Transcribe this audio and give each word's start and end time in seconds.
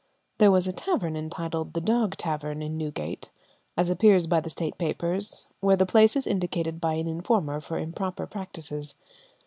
There 0.39 0.49
was 0.49 0.67
a 0.67 0.73
tavern 0.73 1.15
entitled 1.15 1.73
the 1.73 1.79
"Dogge 1.79 2.15
Tavern 2.15 2.63
in 2.63 2.75
Newgate," 2.75 3.29
as 3.77 3.91
appears 3.91 4.25
by 4.25 4.39
the 4.39 4.49
State 4.49 4.79
Papers, 4.79 5.45
where 5.59 5.75
the 5.77 5.85
place 5.85 6.15
is 6.15 6.25
indicated 6.25 6.81
by 6.81 6.93
an 6.95 7.07
informer 7.07 7.61
for 7.61 7.77
improper 7.77 8.25
practices. 8.25 8.95